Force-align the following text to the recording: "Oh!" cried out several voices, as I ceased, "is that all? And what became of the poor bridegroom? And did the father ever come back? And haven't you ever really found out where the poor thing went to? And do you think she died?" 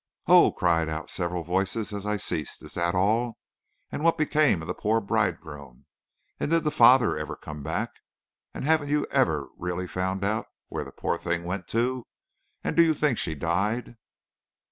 "Oh!" 0.25 0.51
cried 0.51 0.89
out 0.89 1.11
several 1.11 1.43
voices, 1.43 1.93
as 1.93 2.07
I 2.07 2.17
ceased, 2.17 2.63
"is 2.63 2.73
that 2.73 2.95
all? 2.95 3.37
And 3.91 4.03
what 4.03 4.17
became 4.17 4.63
of 4.63 4.67
the 4.67 4.73
poor 4.73 4.99
bridegroom? 4.99 5.85
And 6.39 6.49
did 6.49 6.63
the 6.63 6.71
father 6.71 7.15
ever 7.15 7.35
come 7.35 7.61
back? 7.61 7.91
And 8.51 8.65
haven't 8.65 8.89
you 8.89 9.05
ever 9.11 9.49
really 9.59 9.85
found 9.85 10.23
out 10.23 10.47
where 10.69 10.83
the 10.83 10.91
poor 10.91 11.19
thing 11.19 11.43
went 11.43 11.67
to? 11.67 12.07
And 12.63 12.75
do 12.75 12.81
you 12.81 12.95
think 12.95 13.19
she 13.19 13.35
died?" 13.35 13.95